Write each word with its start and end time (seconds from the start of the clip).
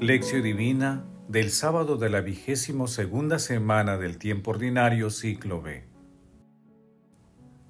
Lección 0.00 0.42
Divina 0.42 1.06
del 1.26 1.50
sábado 1.50 1.96
de 1.96 2.10
la 2.10 2.20
vigésimo 2.20 2.86
segunda 2.86 3.38
semana 3.38 3.96
del 3.96 4.18
tiempo 4.18 4.50
ordinario 4.50 5.08
ciclo 5.08 5.62
B. 5.62 5.84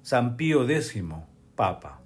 San 0.01 0.35
Pío 0.35 0.69
X, 0.69 1.01
Papa. 1.55 2.01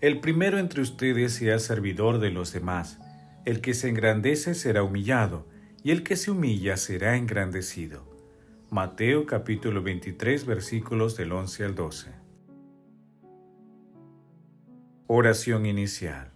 El 0.00 0.18
primero 0.18 0.58
entre 0.58 0.80
ustedes 0.80 1.34
sea 1.34 1.60
servidor 1.60 2.18
de 2.18 2.32
los 2.32 2.52
demás. 2.52 2.98
El 3.44 3.60
que 3.60 3.74
se 3.74 3.88
engrandece 3.88 4.56
será 4.56 4.82
humillado, 4.82 5.46
y 5.84 5.92
el 5.92 6.02
que 6.02 6.16
se 6.16 6.32
humilla 6.32 6.76
será 6.76 7.16
engrandecido. 7.16 8.04
Mateo 8.70 9.24
capítulo 9.24 9.84
23 9.84 10.44
versículos 10.46 11.16
del 11.16 11.30
11 11.30 11.64
al 11.64 11.74
12. 11.76 12.10
Oración 15.06 15.64
inicial. 15.64 16.35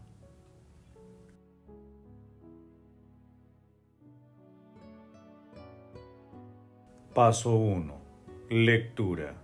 Paso 7.13 7.57
1. 7.57 7.93
Lectura. 8.51 9.35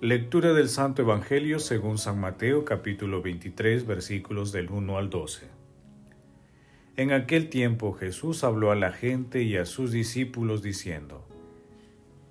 Lectura 0.00 0.54
del 0.54 0.70
Santo 0.70 1.02
Evangelio 1.02 1.58
según 1.58 1.98
San 1.98 2.18
Mateo 2.18 2.64
capítulo 2.64 3.20
23 3.20 3.86
versículos 3.86 4.50
del 4.50 4.70
1 4.70 4.96
al 4.96 5.10
12. 5.10 5.48
En 6.96 7.12
aquel 7.12 7.50
tiempo 7.50 7.92
Jesús 7.92 8.42
habló 8.42 8.70
a 8.70 8.74
la 8.74 8.90
gente 8.90 9.42
y 9.42 9.58
a 9.58 9.66
sus 9.66 9.92
discípulos 9.92 10.62
diciendo, 10.62 11.28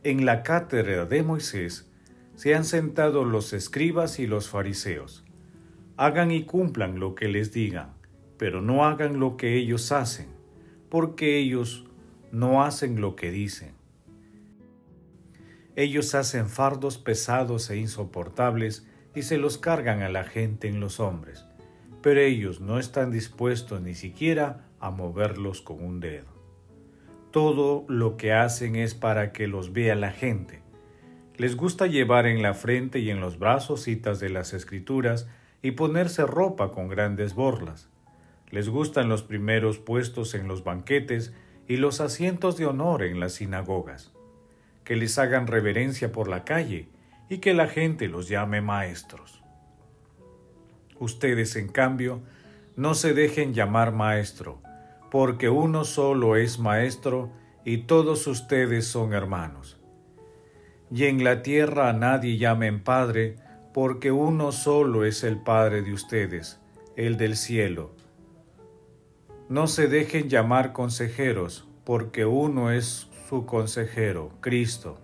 En 0.03 0.25
la 0.25 0.41
cátedra 0.41 1.05
de 1.05 1.21
Moisés 1.21 1.87
se 2.33 2.55
han 2.55 2.65
sentado 2.65 3.25
los 3.25 3.53
escribas 3.53 4.17
y 4.17 4.25
los 4.25 4.49
fariseos. 4.49 5.23
Hagan 5.97 6.31
y 6.31 6.45
cumplan 6.45 6.99
lo 6.99 7.13
que 7.13 7.27
les 7.27 7.53
digan, 7.53 7.93
pero 8.39 8.63
no 8.63 8.85
hagan 8.85 9.19
lo 9.19 9.37
que 9.37 9.55
ellos 9.55 9.91
hacen, 9.91 10.29
porque 10.89 11.37
ellos 11.37 11.86
no 12.31 12.63
hacen 12.63 13.01
lo 13.01 13.15
que 13.15 13.31
dicen. 13.31 13.73
Ellos 15.75 16.15
hacen 16.15 16.49
fardos 16.49 16.97
pesados 16.97 17.69
e 17.69 17.77
insoportables 17.77 18.87
y 19.13 19.21
se 19.21 19.37
los 19.37 19.57
cargan 19.57 20.01
a 20.01 20.09
la 20.09 20.23
gente 20.23 20.67
en 20.67 20.79
los 20.79 20.99
hombres, 20.99 21.45
pero 22.01 22.19
ellos 22.19 22.61
no 22.61 22.79
están 22.79 23.11
dispuestos 23.11 23.81
ni 23.81 23.93
siquiera 23.93 24.67
a 24.79 24.91
moverlos 24.91 25.61
con 25.61 25.83
un 25.83 25.99
dedo. 25.99 26.37
Todo 27.31 27.85
lo 27.87 28.17
que 28.17 28.33
hacen 28.33 28.75
es 28.75 28.95
para 28.95 29.31
que 29.33 29.47
los 29.47 29.73
vea 29.73 29.95
la 29.95 30.11
gente. 30.11 30.61
Les 31.35 31.55
gusta 31.55 31.85
llevar 31.85 32.25
en 32.25 32.41
la 32.41 32.53
frente 32.53 32.99
y 32.99 33.11
en 33.11 33.21
los 33.21 33.37
brazos 33.37 33.83
citas 33.83 34.19
de 34.19 34.29
las 34.29 34.53
escrituras 34.53 35.27
y 35.61 35.71
ponerse 35.71 36.25
ropa 36.25 36.71
con 36.71 36.87
grandes 36.87 37.35
borlas. 37.35 37.89
Les 38.49 38.69
gustan 38.69 39.09
los 39.09 39.23
primeros 39.23 39.77
puestos 39.77 40.33
en 40.33 40.47
los 40.47 40.63
banquetes 40.63 41.33
y 41.67 41.77
los 41.77 41.99
asientos 41.99 42.57
de 42.57 42.65
honor 42.65 43.03
en 43.03 43.19
las 43.19 43.33
sinagogas, 43.33 44.13
que 44.83 44.95
les 44.95 45.17
hagan 45.17 45.47
reverencia 45.47 46.11
por 46.11 46.29
la 46.29 46.45
calle 46.45 46.87
y 47.29 47.39
que 47.39 47.53
la 47.53 47.67
gente 47.67 48.07
los 48.07 48.29
llame 48.29 48.61
maestros. 48.61 49.43
Ustedes, 50.97 51.55
en 51.57 51.67
cambio, 51.67 52.21
no 52.75 52.93
se 52.93 53.13
dejen 53.13 53.53
llamar 53.53 53.91
maestro, 53.91 54.61
porque 55.11 55.49
uno 55.49 55.83
solo 55.83 56.37
es 56.37 56.57
maestro 56.57 57.31
y 57.65 57.79
todos 57.79 58.27
ustedes 58.27 58.87
son 58.87 59.13
hermanos. 59.13 59.77
Y 60.89 61.03
en 61.05 61.23
la 61.23 61.41
tierra 61.41 61.89
a 61.89 61.93
nadie 61.93 62.37
llamen 62.37 62.81
Padre, 62.81 63.35
porque 63.73 64.11
uno 64.11 64.53
solo 64.53 65.03
es 65.03 65.25
el 65.25 65.37
Padre 65.37 65.81
de 65.81 65.91
ustedes, 65.91 66.61
el 66.95 67.17
del 67.17 67.35
cielo 67.35 67.96
no 69.49 69.67
se 69.67 69.87
dejen 69.87 70.29
llamar 70.29 70.73
consejeros, 70.73 71.67
porque 71.85 72.25
uno 72.25 72.71
es 72.71 73.07
su 73.29 73.45
consejero, 73.45 74.31
Cristo. 74.41 74.99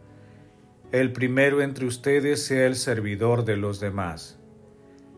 El 0.91 1.11
primero 1.13 1.61
entre 1.61 1.85
ustedes 1.85 2.45
sea 2.45 2.67
el 2.67 2.75
servidor 2.75 3.45
de 3.45 3.57
los 3.57 3.79
demás. 3.79 4.39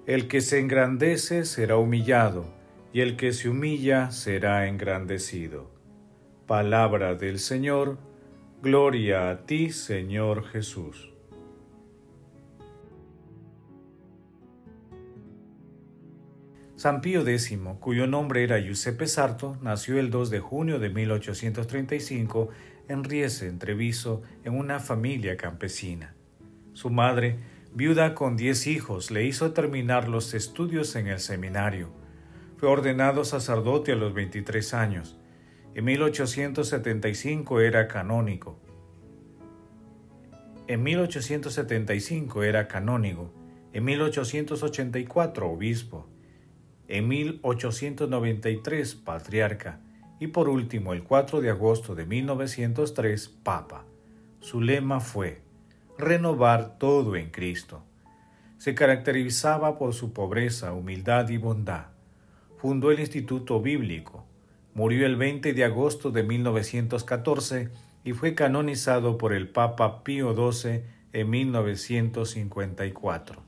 El 0.06 0.28
que 0.28 0.42
se 0.42 0.60
engrandece 0.60 1.46
será 1.46 1.78
humillado, 1.78 2.46
y 2.94 3.02
el 3.02 3.18
que 3.18 3.34
se 3.34 3.50
humilla 3.50 4.12
será 4.12 4.68
engrandecido. 4.68 5.72
Palabra 6.46 7.16
del 7.16 7.40
Señor, 7.40 7.98
gloria 8.62 9.32
a 9.32 9.46
ti, 9.46 9.72
Señor 9.72 10.46
Jesús. 10.46 11.15
San 16.78 17.00
Pío 17.00 17.26
X, 17.26 17.58
cuyo 17.80 18.06
nombre 18.06 18.44
era 18.44 18.60
Giuseppe 18.60 19.08
Sarto, 19.08 19.58
nació 19.62 19.98
el 19.98 20.10
2 20.10 20.30
de 20.30 20.42
junio 20.42 20.78
de 20.78 20.90
1835 20.90 22.50
en 22.90 23.06
Riese, 23.06 23.48
en 23.48 23.60
Treviso, 23.60 24.24
en 24.44 24.58
una 24.58 24.82
familia 24.82 25.38
campesina. 25.38 26.16
Su 26.74 26.90
madre, 26.90 27.38
viuda 27.74 28.14
con 28.14 28.36
diez 28.36 28.68
hijos, 28.68 29.10
le 29.10 29.24
hizo 29.24 29.54
terminar 29.54 30.10
los 30.10 30.34
estudios 30.34 30.98
en 30.98 31.08
el 31.08 31.20
seminario. 31.20 31.94
Fue 32.58 32.68
ordenado 32.68 33.24
sacerdote 33.24 33.94
a 33.94 33.96
los 33.96 34.14
23 34.14 34.74
años. 34.74 35.18
En 35.76 35.86
1875 35.86 37.62
era 37.62 37.88
canónico. 37.88 38.60
En 40.68 40.84
1875 40.84 42.44
era 42.44 42.68
canónigo. 42.68 43.34
En 43.72 43.86
1884 43.86 45.50
obispo 45.50 46.10
en 46.88 47.08
1893 47.08 48.96
patriarca 48.96 49.80
y 50.20 50.28
por 50.28 50.50
último 50.50 50.94
el 50.94 51.04
4 51.04 51.42
de 51.42 51.50
agosto 51.50 51.96
de 51.96 52.06
1903 52.06 53.30
papa. 53.44 53.86
Su 54.40 54.62
lema 54.62 55.00
fue 55.00 55.42
renovar 55.98 56.78
todo 56.78 57.16
en 57.16 57.32
Cristo. 57.32 57.84
Se 58.58 58.76
caracterizaba 58.76 59.78
por 59.78 59.94
su 59.94 60.14
pobreza, 60.14 60.74
humildad 60.74 61.30
y 61.30 61.38
bondad. 61.38 61.88
Fundó 62.58 62.92
el 62.92 63.00
Instituto 63.00 63.62
Bíblico. 63.62 64.26
Murió 64.74 65.06
el 65.06 65.16
20 65.16 65.54
de 65.54 65.64
agosto 65.64 66.12
de 66.12 66.24
1914 66.24 67.70
y 68.04 68.12
fue 68.14 68.36
canonizado 68.36 69.18
por 69.18 69.34
el 69.34 69.50
Papa 69.50 70.04
Pío 70.04 70.52
XII 70.52 70.84
en 71.14 71.30
1954. 71.30 73.45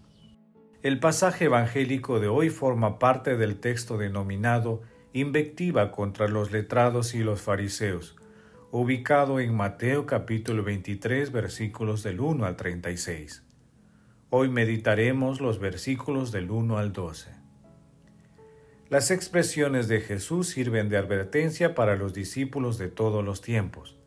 El 0.84 1.00
pasaje 1.00 1.46
evangélico 1.46 2.20
de 2.20 2.28
hoy 2.28 2.52
forma 2.52 3.00
parte 3.00 3.36
del 3.36 3.60
texto 3.60 3.98
denominado 3.98 4.84
Invectiva 5.12 5.92
contra 5.92 6.28
los 6.28 6.52
letrados 6.52 7.16
y 7.16 7.24
los 7.24 7.42
fariseos, 7.42 8.16
ubicado 8.70 9.40
en 9.40 9.56
Mateo 9.56 10.06
capítulo 10.06 10.64
23 10.64 11.32
versículos 11.32 12.04
del 12.04 12.20
1 12.20 12.46
al 12.46 12.56
36. 12.56 13.44
Hoy 14.30 14.50
meditaremos 14.50 15.42
los 15.42 15.58
versículos 15.58 16.32
del 16.32 16.52
1 16.52 16.78
al 16.78 16.94
12. 16.94 17.32
Las 18.90 19.10
expresiones 19.10 19.88
de 19.88 20.02
Jesús 20.02 20.50
sirven 20.50 20.90
de 20.90 20.98
advertencia 20.98 21.74
para 21.74 21.96
los 21.96 22.14
discípulos 22.14 22.78
de 22.78 22.90
todos 22.90 23.26
los 23.26 23.42
tiempos, 23.42 23.98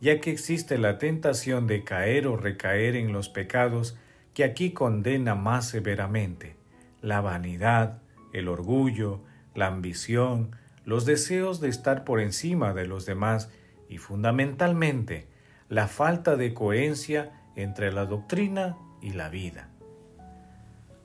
ya 0.00 0.20
que 0.20 0.32
existe 0.32 0.76
la 0.76 0.98
tentación 0.98 1.68
de 1.68 1.84
caer 1.84 2.26
o 2.26 2.36
recaer 2.36 2.96
en 2.96 3.12
los 3.12 3.28
pecados 3.28 3.96
que 4.34 4.44
aquí 4.44 4.72
condena 4.72 5.34
más 5.34 5.68
severamente 5.68 6.56
la 7.02 7.20
vanidad, 7.20 8.02
el 8.32 8.48
orgullo, 8.48 9.20
la 9.54 9.66
ambición, 9.66 10.56
los 10.84 11.04
deseos 11.04 11.60
de 11.60 11.68
estar 11.68 12.04
por 12.04 12.20
encima 12.20 12.74
de 12.74 12.86
los 12.86 13.06
demás 13.06 13.50
y 13.88 13.98
fundamentalmente 13.98 15.28
la 15.68 15.88
falta 15.88 16.36
de 16.36 16.54
coherencia 16.54 17.32
entre 17.56 17.92
la 17.92 18.06
doctrina 18.06 18.76
y 19.00 19.10
la 19.10 19.28
vida. 19.28 19.68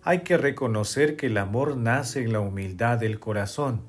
Hay 0.04 0.20
que 0.20 0.38
reconocer 0.38 1.16
que 1.16 1.28
el 1.28 1.38
amor 1.38 1.78
nace 1.78 2.22
en 2.22 2.32
la 2.32 2.40
humildad 2.40 3.00
del 3.00 3.20
corazón, 3.20 3.82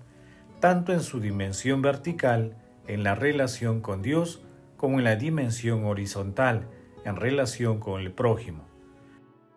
tanto 0.61 0.93
en 0.93 1.01
su 1.01 1.21
dimensión 1.21 1.83
vertical, 1.83 2.57
en 2.87 3.03
la 3.03 3.15
relación 3.15 3.81
con 3.81 4.01
Dios, 4.01 4.43
como 4.77 4.99
en 4.99 5.05
la 5.05 5.17
dimensión 5.17 5.85
horizontal, 5.85 6.69
en 7.05 7.17
relación 7.17 7.81
con 7.81 8.01
el 8.01 8.13
prójimo. 8.13 8.65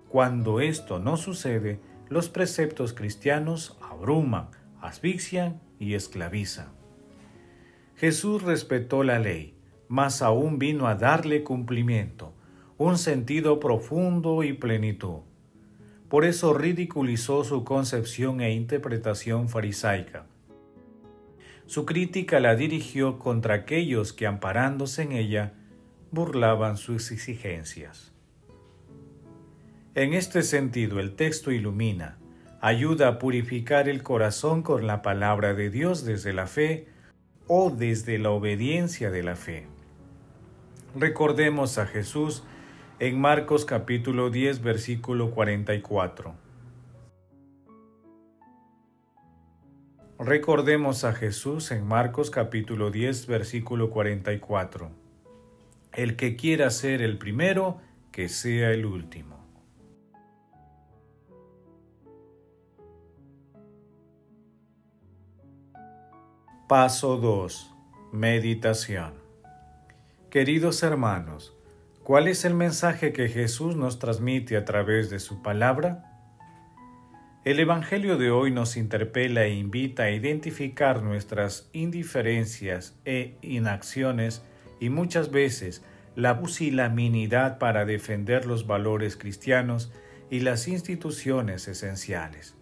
Cuando 0.10 0.60
esto 0.60 0.98
no 0.98 1.18
sucede, 1.18 1.80
los 2.10 2.30
preceptos 2.30 2.94
cristianos 2.94 3.78
abruman, 3.80 4.50
asfixian 4.82 5.62
y 5.80 5.94
esclavizan. 5.94 6.70
Jesús 7.96 8.42
respetó 8.42 9.04
la 9.04 9.20
ley, 9.20 9.56
mas 9.88 10.24
aún 10.24 10.58
vino 10.58 10.88
a 10.88 10.96
darle 10.96 11.44
cumplimiento, 11.44 12.34
un 12.78 12.98
sentido 12.98 13.60
profundo 13.60 14.44
y 14.44 14.54
plenitud. 14.54 15.20
Por 16.10 16.26
eso 16.26 16.56
ridiculizó 16.56 17.44
su 17.44 17.64
concepción 17.64 18.42
e 18.42 18.54
interpretación 18.54 19.48
farisaica. 19.48 20.26
Su 21.68 21.86
crítica 21.86 22.40
la 22.40 22.56
dirigió 22.56 23.20
contra 23.20 23.54
aquellos 23.54 24.12
que, 24.12 24.26
amparándose 24.26 25.04
en 25.04 25.12
ella, 25.12 25.54
burlaban 26.10 26.78
sus 26.78 27.12
exigencias. 27.12 28.09
En 29.96 30.14
este 30.14 30.44
sentido, 30.44 31.00
el 31.00 31.16
texto 31.16 31.52
ilumina, 31.52 32.20
ayuda 32.62 33.08
a 33.08 33.20
purificar 33.20 33.90
el 33.90 34.04
corazón 34.04 34.62
con 34.62 34.86
la 34.86 35.02
palabra 35.02 35.56
de 35.56 35.72
Dios 35.72 36.06
desde 36.06 36.32
la 36.32 36.46
fe 36.46 36.88
o 37.48 37.72
desde 37.72 38.20
la 38.20 38.30
obediencia 38.30 39.10
de 39.10 39.24
la 39.24 39.36
fe. 39.36 39.66
Recordemos 40.96 41.80
a 41.80 41.88
Jesús 41.88 42.44
en 43.00 43.20
Marcos 43.20 43.66
capítulo 43.66 44.30
10 44.30 44.62
versículo 44.62 45.32
44. 45.32 46.36
Recordemos 50.20 51.04
a 51.04 51.14
Jesús 51.14 51.72
en 51.72 51.88
Marcos 51.88 52.30
capítulo 52.30 52.92
10 52.92 53.26
versículo 53.26 53.90
44. 53.90 54.92
El 55.94 56.16
que 56.16 56.36
quiera 56.36 56.70
ser 56.70 57.02
el 57.02 57.18
primero, 57.18 57.82
que 58.12 58.30
sea 58.30 58.72
el 58.72 58.86
último. 58.86 59.39
Paso 66.70 67.18
2. 67.18 67.74
Meditación. 68.12 69.16
Queridos 70.30 70.84
hermanos, 70.84 71.58
¿Cuál 72.04 72.28
es 72.28 72.46
el 72.46 72.54
mensaje 72.54 73.12
que 73.12 73.28
Jesús 73.28 73.76
nos 73.76 73.98
transmite 73.98 74.56
a 74.56 74.66
través 74.66 75.10
de 75.10 75.18
su 75.18 75.42
palabra? 75.42 76.22
El 77.44 77.60
Evangelio 77.60 78.18
de 78.18 78.30
hoy 78.30 78.52
nos 78.52 78.78
interpela 78.78 79.46
e 79.46 79.56
invita 79.56 80.04
a 80.04 80.12
identificar 80.12 81.02
nuestras 81.02 81.72
indiferencias 81.74 83.00
e 83.04 83.36
inacciones 83.42 84.44
y 84.80 84.92
muchas 84.92 85.32
veces 85.32 85.84
la 86.16 86.40
pusilanimidad 86.40 87.58
para 87.58 87.84
defender 87.84 88.46
los 88.46 88.68
valores 88.68 89.18
cristianos 89.18 89.92
y 90.30 90.42
las 90.42 90.68
instituciones 90.68 91.68
esenciales, 91.68 92.54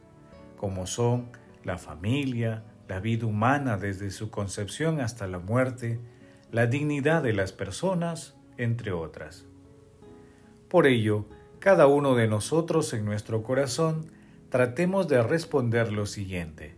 como 0.55 0.87
son 0.87 1.29
la 1.65 1.77
familia, 1.77 2.63
la 2.87 2.99
vida 2.99 3.25
humana 3.25 3.77
desde 3.77 4.11
su 4.11 4.29
concepción 4.29 5.01
hasta 5.01 5.27
la 5.27 5.39
muerte, 5.39 5.99
la 6.51 6.67
dignidad 6.67 7.23
de 7.23 7.33
las 7.33 7.51
personas, 7.51 8.35
entre 8.57 8.91
otras. 8.91 9.45
Por 10.69 10.87
ello, 10.87 11.25
cada 11.59 11.87
uno 11.87 12.15
de 12.15 12.27
nosotros 12.27 12.93
en 12.93 13.05
nuestro 13.05 13.43
corazón 13.43 14.11
tratemos 14.49 15.07
de 15.07 15.21
responder 15.23 15.91
lo 15.91 16.05
siguiente. 16.05 16.75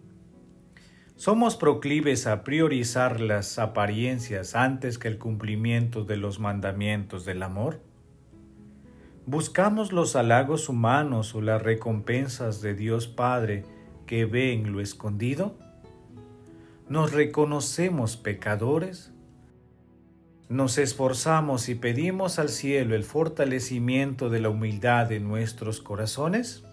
¿Somos 1.15 1.57
proclives 1.57 2.27
a 2.27 2.43
priorizar 2.43 3.19
las 3.19 3.59
apariencias 3.59 4.55
antes 4.55 4.97
que 4.97 5.09
el 5.09 5.17
cumplimiento 5.17 6.05
de 6.05 6.15
los 6.15 6.39
mandamientos 6.39 7.25
del 7.25 7.43
amor? 7.43 7.81
¿Buscamos 9.25 9.91
los 9.91 10.15
halagos 10.15 10.69
humanos 10.69 11.35
o 11.35 11.41
las 11.41 11.61
recompensas 11.61 12.61
de 12.61 12.73
Dios 12.73 13.07
Padre 13.07 13.65
que 14.07 14.25
ve 14.25 14.53
en 14.53 14.71
lo 14.71 14.79
escondido? 14.79 15.57
¿Nos 16.89 17.13
reconocemos 17.13 18.17
pecadores? 18.17 19.13
nos 20.49 20.79
esforzamos 20.79 21.69
y 21.69 21.75
pedimos 21.75 22.39
al 22.39 22.49
cielo 22.49 22.95
el 22.95 23.03
fortalecimiento 23.03 24.31
de 24.31 24.39
la 24.39 24.49
humildad 24.49 25.11
en 25.11 25.27
nuestros 25.27 25.79
corazones? 25.79 26.63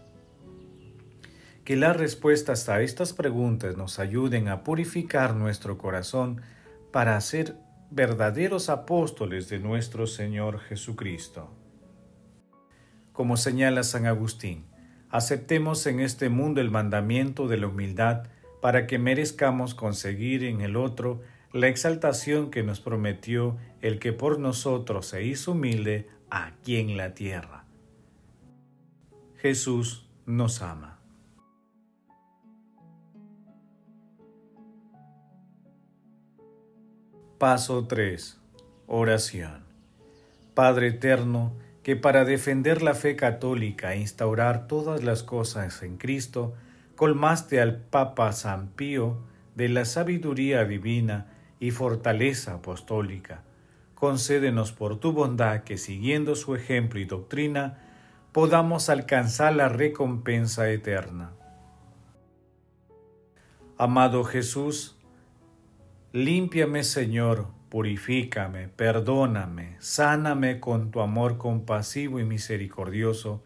Que 1.63 1.77
las 1.77 1.95
respuestas 1.95 2.71
a 2.71 2.81
estas 2.81 3.13
preguntas 3.13 3.77
nos 3.77 3.99
ayuden 3.99 4.49
a 4.49 4.65
purificar 4.65 5.35
nuestro 5.35 5.77
corazón 5.77 6.41
para 6.91 7.21
ser 7.21 7.55
verdaderos 7.91 8.71
apóstoles 8.71 9.51
de 9.51 9.59
nuestro 9.59 10.07
Señor 10.07 10.61
Jesucristo. 10.61 11.51
Como 13.13 13.37
señala 13.37 13.83
San 13.83 14.07
Agustín, 14.07 14.65
aceptemos 15.11 15.87
en 15.87 16.01
este 16.01 16.31
mundo 16.31 16.63
el 16.63 16.71
mandamiento 16.71 17.47
de 17.47 17.59
la 17.59 17.67
humildad 17.67 18.23
para 18.61 18.87
que 18.87 18.99
merezcamos 18.99 19.75
conseguir 19.75 20.45
en 20.45 20.61
el 20.61 20.77
otro 20.77 21.21
la 21.53 21.69
exaltación 21.69 22.51
que 22.51 22.63
nos 22.63 22.81
prometió 22.81 23.57
el 23.81 23.99
que 23.99 24.13
por 24.13 24.39
nosotros 24.39 25.07
se 25.07 25.25
hizo 25.25 25.53
humilde 25.53 26.09
aquí 26.31 26.77
en 26.77 26.97
la 26.97 27.15
tierra. 27.15 27.65
Jesús 29.37 30.07
nos 30.27 30.63
ama. 30.63 30.99
Paso 37.39 37.87
3. 37.87 38.41
Oración. 38.87 39.65
Padre 40.55 40.89
eterno, 40.89 41.53
que 41.83 41.95
para 41.95 42.25
defender 42.25 42.83
la 42.83 42.95
fe 42.95 43.15
católica 43.15 43.95
e 43.95 44.01
instaurar 44.01 44.67
todas 44.67 45.05
las 45.05 45.23
cosas 45.23 45.83
en 45.83 45.99
Cristo, 45.99 46.55
colmaste 46.97 47.61
al 47.61 47.77
Papa 47.77 48.33
San 48.33 48.69
Pío 48.69 49.19
de 49.55 49.69
la 49.69 49.85
sabiduría 49.85 50.65
divina 50.65 51.27
y 51.61 51.71
fortaleza 51.71 52.55
apostólica. 52.55 53.43
Concédenos 53.95 54.73
por 54.73 54.99
tu 54.99 55.13
bondad 55.13 55.63
que 55.63 55.79
siguiendo 55.79 56.35
su 56.35 56.55
ejemplo 56.55 56.99
y 56.99 57.05
doctrina, 57.05 57.79
podamos 58.33 58.91
alcanzar 58.91 59.55
la 59.55 59.69
recompensa 59.69 60.69
eterna. 60.71 61.33
Amado 63.79 64.25
Jesús, 64.25 64.99
límpiame 66.13 66.83
Señor, 66.83 67.49
purifícame, 67.69 68.69
perdóname, 68.69 69.77
sáname 69.81 70.61
con 70.61 70.91
tu 70.91 71.01
amor 71.01 71.37
compasivo 71.37 72.21
y 72.21 72.25
misericordioso, 72.25 73.43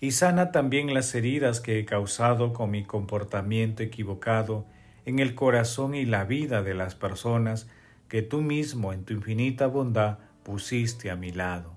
y 0.00 0.12
sana 0.12 0.50
también 0.50 0.94
las 0.94 1.14
heridas 1.14 1.60
que 1.60 1.78
he 1.78 1.84
causado 1.84 2.52
con 2.52 2.70
mi 2.70 2.84
comportamiento 2.84 3.82
equivocado 3.82 4.66
en 5.04 5.18
el 5.18 5.34
corazón 5.34 5.94
y 5.94 6.06
la 6.06 6.24
vida 6.24 6.62
de 6.62 6.74
las 6.74 6.94
personas 6.94 7.68
que 8.08 8.22
tú 8.22 8.40
mismo 8.40 8.92
en 8.92 9.04
tu 9.04 9.12
infinita 9.12 9.66
bondad 9.66 10.18
pusiste 10.42 11.10
a 11.10 11.16
mi 11.16 11.32
lado. 11.32 11.72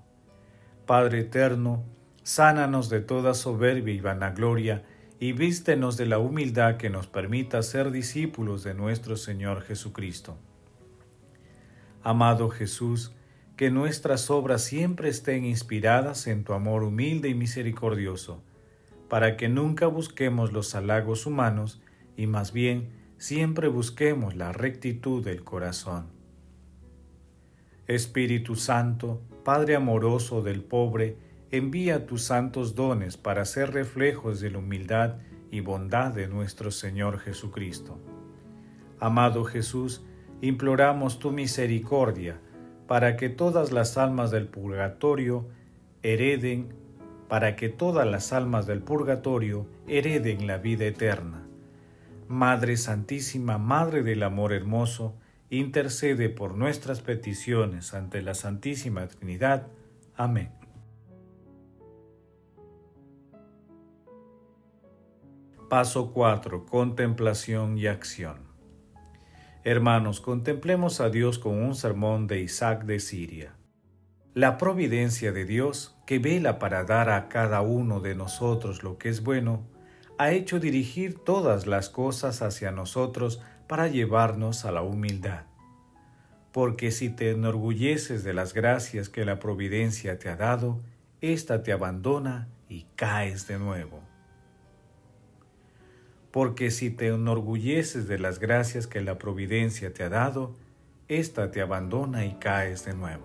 Padre 0.86 1.20
eterno, 1.20 1.84
sánanos 2.22 2.88
de 2.88 3.00
toda 3.00 3.34
soberbia 3.34 3.94
y 3.94 4.00
vanagloria, 4.00 4.82
y 5.20 5.32
vístenos 5.32 5.96
de 5.96 6.06
la 6.06 6.18
humildad 6.18 6.76
que 6.76 6.90
nos 6.90 7.06
permita 7.06 7.62
ser 7.62 7.90
discípulos 7.90 8.64
de 8.64 8.74
nuestro 8.74 9.16
Señor 9.16 9.62
Jesucristo. 9.62 10.36
Amado 12.02 12.50
Jesús, 12.50 13.12
que 13.56 13.70
nuestras 13.70 14.30
obras 14.30 14.62
siempre 14.62 15.08
estén 15.08 15.44
inspiradas 15.44 16.26
en 16.26 16.44
tu 16.44 16.54
amor 16.54 16.82
humilde 16.82 17.28
y 17.28 17.34
misericordioso, 17.34 18.42
para 19.08 19.36
que 19.36 19.48
nunca 19.48 19.86
busquemos 19.86 20.52
los 20.52 20.74
halagos 20.74 21.26
humanos 21.26 21.80
y 22.16 22.26
más 22.26 22.52
bien 22.52 22.90
siempre 23.16 23.68
busquemos 23.68 24.34
la 24.34 24.52
rectitud 24.52 25.24
del 25.24 25.44
corazón. 25.44 26.06
Espíritu 27.86 28.56
Santo, 28.56 29.22
Padre 29.44 29.76
amoroso 29.76 30.42
del 30.42 30.62
pobre, 30.62 31.16
envía 31.50 32.06
tus 32.06 32.22
santos 32.22 32.74
dones 32.74 33.16
para 33.16 33.44
ser 33.44 33.72
reflejos 33.72 34.40
de 34.40 34.50
la 34.50 34.58
humildad 34.58 35.18
y 35.50 35.60
bondad 35.60 36.10
de 36.10 36.26
nuestro 36.26 36.72
Señor 36.72 37.20
Jesucristo. 37.20 38.00
Amado 38.98 39.44
Jesús, 39.44 40.04
imploramos 40.40 41.18
tu 41.18 41.30
misericordia 41.30 42.40
para 42.94 43.16
que 43.16 43.28
todas 43.28 43.72
las 43.72 43.98
almas 43.98 44.30
del 44.30 44.46
purgatorio 44.46 45.48
hereden, 46.04 46.76
para 47.28 47.56
que 47.56 47.68
todas 47.68 48.06
las 48.06 48.32
almas 48.32 48.66
del 48.66 48.82
purgatorio 48.82 49.66
hereden 49.88 50.46
la 50.46 50.58
vida 50.58 50.84
eterna 50.84 51.44
Madre 52.28 52.76
Santísima, 52.76 53.58
Madre 53.58 54.04
del 54.04 54.22
Amor 54.22 54.52
Hermoso, 54.52 55.16
intercede 55.50 56.28
por 56.28 56.54
nuestras 56.54 57.00
peticiones 57.00 57.94
ante 57.94 58.22
la 58.22 58.34
Santísima 58.34 59.08
Trinidad. 59.08 59.66
Amén. 60.14 60.52
Paso 65.68 66.12
4. 66.12 66.64
Contemplación 66.64 67.76
y 67.76 67.88
acción. 67.88 68.43
Hermanos, 69.66 70.20
contemplemos 70.20 71.00
a 71.00 71.08
Dios 71.08 71.38
con 71.38 71.54
un 71.54 71.74
sermón 71.74 72.26
de 72.26 72.38
Isaac 72.42 72.84
de 72.84 73.00
Siria. 73.00 73.54
La 74.34 74.58
providencia 74.58 75.32
de 75.32 75.46
Dios, 75.46 75.96
que 76.04 76.18
vela 76.18 76.58
para 76.58 76.84
dar 76.84 77.08
a 77.08 77.30
cada 77.30 77.62
uno 77.62 78.00
de 78.00 78.14
nosotros 78.14 78.82
lo 78.82 78.98
que 78.98 79.08
es 79.08 79.24
bueno, 79.24 79.66
ha 80.18 80.32
hecho 80.32 80.60
dirigir 80.60 81.18
todas 81.18 81.66
las 81.66 81.88
cosas 81.88 82.42
hacia 82.42 82.72
nosotros 82.72 83.40
para 83.66 83.88
llevarnos 83.88 84.66
a 84.66 84.70
la 84.70 84.82
humildad. 84.82 85.44
Porque 86.52 86.90
si 86.90 87.08
te 87.08 87.30
enorgulleces 87.30 88.22
de 88.22 88.34
las 88.34 88.52
gracias 88.52 89.08
que 89.08 89.24
la 89.24 89.38
providencia 89.38 90.18
te 90.18 90.28
ha 90.28 90.36
dado, 90.36 90.82
ésta 91.22 91.62
te 91.62 91.72
abandona 91.72 92.48
y 92.68 92.84
caes 92.96 93.48
de 93.48 93.58
nuevo. 93.58 94.03
Porque 96.34 96.72
si 96.72 96.90
te 96.90 97.06
enorgulleces 97.06 98.08
de 98.08 98.18
las 98.18 98.40
gracias 98.40 98.88
que 98.88 99.00
la 99.00 99.18
providencia 99.18 99.94
te 99.94 100.02
ha 100.02 100.08
dado, 100.08 100.56
ésta 101.06 101.52
te 101.52 101.60
abandona 101.60 102.26
y 102.26 102.34
caes 102.40 102.84
de 102.84 102.92
nuevo. 102.92 103.22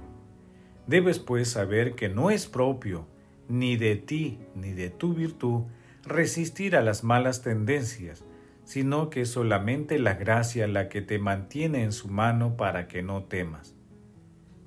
Debes 0.86 1.18
pues 1.18 1.50
saber 1.50 1.96
que 1.96 2.08
no 2.08 2.30
es 2.30 2.46
propio, 2.46 3.08
ni 3.48 3.78
de 3.78 3.96
ti, 3.96 4.38
ni 4.54 4.74
de 4.74 4.92
tu 4.92 5.16
virtud, 5.16 5.64
resistir 6.06 6.76
a 6.76 6.84
las 6.84 7.04
malas 7.04 7.42
tendencias, 7.42 8.24
sino 8.64 9.10
que 9.10 9.22
es 9.22 9.30
solamente 9.30 9.98
la 9.98 10.14
gracia 10.14 10.68
la 10.68 10.88
que 10.88 11.02
te 11.02 11.18
mantiene 11.18 11.82
en 11.82 11.94
su 11.94 12.10
mano 12.10 12.58
para 12.58 12.88
que 12.88 13.02
no 13.02 13.24
temas. 13.24 13.74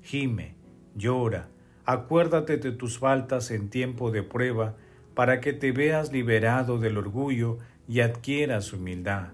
Gime, 0.01 0.57
llora, 0.95 1.47
acuérdate 1.85 2.57
de 2.57 2.73
tus 2.73 2.99
faltas 2.99 3.51
en 3.51 3.69
tiempo 3.69 4.11
de 4.11 4.21
prueba, 4.21 4.75
para 5.13 5.39
que 5.39 5.53
te 5.53 5.71
veas 5.71 6.11
liberado 6.11 6.79
del 6.79 6.97
orgullo 6.97 7.59
y 7.87 8.01
adquieras 8.01 8.73
humildad. 8.73 9.29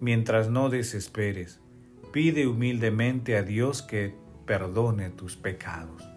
Mientras 0.00 0.48
no 0.48 0.68
desesperes, 0.68 1.60
pide 2.12 2.46
humildemente 2.46 3.36
a 3.36 3.42
Dios 3.42 3.82
que 3.82 4.14
perdone 4.46 5.10
tus 5.10 5.36
pecados. 5.36 6.08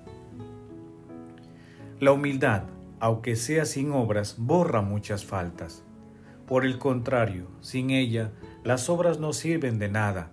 La 1.99 2.11
humildad, 2.11 2.63
aunque 2.99 3.35
sea 3.35 3.65
sin 3.65 3.91
obras, 3.91 4.35
borra 4.37 4.81
muchas 4.81 5.25
faltas. 5.25 5.83
Por 6.47 6.65
el 6.65 6.77
contrario, 6.77 7.47
sin 7.61 7.89
ella, 7.89 8.31
las 8.63 8.89
obras 8.89 9.19
no 9.19 9.33
sirven 9.33 9.79
de 9.79 9.89
nada, 9.89 10.31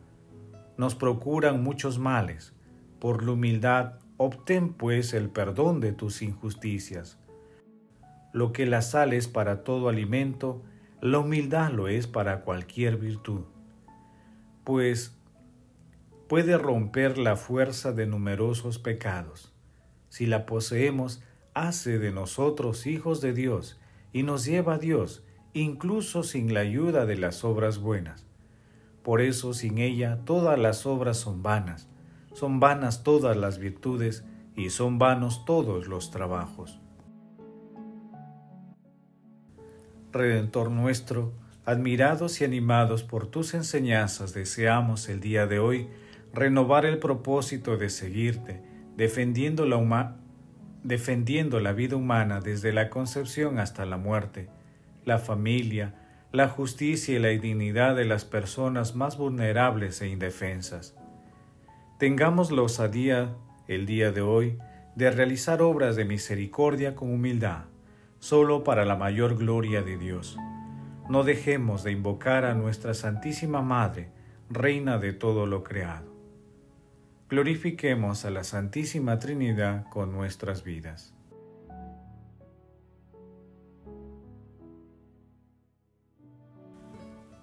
nos 0.77 0.95
procuran 0.95 1.63
muchos 1.63 1.99
males. 1.99 2.55
Por 2.99 3.23
la 3.23 3.33
humildad, 3.33 3.95
obtén 4.17 4.73
pues 4.73 5.15
el 5.15 5.29
perdón 5.29 5.81
de 5.81 5.93
tus 5.93 6.23
injusticias. 6.23 7.19
Lo 8.33 8.53
que 8.53 8.67
la 8.67 8.83
sal 8.83 9.13
es 9.13 9.29
para 9.29 9.63
todo 9.65 9.89
alimento, 9.89 10.63
la 11.03 11.19
humildad 11.19 11.73
lo 11.73 11.89
es 11.89 12.07
para 12.07 12.43
cualquier 12.43 12.97
virtud, 12.97 13.41
pues 14.63 15.19
puede 16.29 16.57
romper 16.57 17.19
la 17.19 17.35
fuerza 17.35 17.91
de 17.93 18.07
numerosos 18.07 18.79
pecados. 18.79 19.53
Si 20.11 20.27
la 20.27 20.47
poseemos, 20.47 21.21
hace 21.55 21.99
de 21.99 22.13
nosotros 22.13 22.87
hijos 22.87 23.21
de 23.21 23.33
Dios 23.33 23.81
y 24.13 24.23
nos 24.23 24.45
lleva 24.45 24.75
a 24.75 24.79
Dios 24.79 25.25
incluso 25.55 26.23
sin 26.23 26.55
la 26.55 26.61
ayuda 26.61 27.05
de 27.05 27.17
las 27.17 27.43
obras 27.43 27.79
buenas. 27.79 28.25
Por 29.03 29.21
eso 29.21 29.55
sin 29.55 29.79
ella 29.79 30.21
todas 30.25 30.57
las 30.57 30.87
obras 30.87 31.17
son 31.17 31.43
vanas, 31.43 31.89
son 32.33 32.61
vanas 32.61 33.03
todas 33.03 33.37
las 33.37 33.59
virtudes 33.59 34.25
y 34.55 34.71
son 34.71 35.01
vanos 35.01 35.45
todos 35.47 35.89
los 35.89 36.13
trabajos. 36.13 36.79
Redentor 40.13 40.71
nuestro, 40.71 41.33
admirados 41.65 42.41
y 42.41 42.45
animados 42.45 43.03
por 43.03 43.29
tus 43.29 43.55
enseñanzas, 43.55 44.35
deseamos 44.35 45.09
el 45.09 45.21
día 45.21 45.47
de 45.47 45.59
hoy 45.59 45.89
renovar 46.35 46.85
el 46.85 46.99
propósito 46.99 47.79
de 47.79 47.89
seguirte, 47.89 48.61
defendiendo 48.97 49.65
la, 49.65 49.79
vida 51.73 51.97
humana 51.97 52.41
desde 52.41 52.75
la 52.75 52.91
concepción 52.91 53.59
hasta 53.59 53.87
la 53.87 53.97
muerte, 53.97 54.51
la 55.07 55.19
familia, 55.19 55.95
la 56.31 56.49
justicia 56.49 57.17
y 57.17 57.19
la 57.19 57.29
dignidad 57.29 57.97
de 57.97 58.05
las 58.05 58.27
personas 58.27 58.95
más 58.95 59.17
vulnerables 59.17 60.03
e 60.03 60.09
indefensas. 60.09 60.95
Tengamos 61.99 62.51
la 62.51 62.63
osadía, 62.63 63.35
el 63.67 63.87
día 63.87 64.13
de 64.13 64.21
hoy, 64.21 64.59
de 64.95 65.11
realizar 65.11 65.63
obras 65.63 65.97
de 65.97 66.05
misericordia 66.05 66.95
con 66.95 67.11
humildad, 67.13 67.65
solo 68.23 68.63
para 68.63 68.85
la 68.85 68.95
mayor 68.95 69.37
gloria 69.37 69.83
de 69.83 69.99
Dios. 69.99 70.39
No 71.09 71.25
dejemos 71.25 71.83
de 71.83 71.91
invocar 71.91 72.45
a 72.45 72.55
nuestra 72.55 72.95
Santísima 72.95 73.63
Madre, 73.63 74.13
Reina 74.49 74.99
de 74.99 75.13
todo 75.13 75.45
lo 75.45 75.65
creado. 75.65 76.15
Glorifiquemos 77.29 78.25
a 78.25 78.31
la 78.31 78.45
Santísima 78.45 79.19
Trinidad 79.19 79.89
con 79.91 80.13
nuestras 80.13 80.63
vidas. 80.63 81.17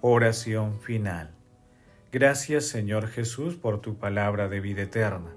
Oración 0.00 0.80
final. 0.80 1.34
Gracias 2.10 2.68
Señor 2.68 3.08
Jesús 3.08 3.54
por 3.54 3.82
tu 3.82 3.98
palabra 3.98 4.48
de 4.48 4.60
vida 4.60 4.82
eterna. 4.82 5.30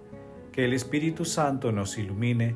Que 0.54 0.64
el 0.64 0.72
Espíritu 0.72 1.26
Santo 1.26 1.74
nos 1.74 1.98
ilumine 1.98 2.56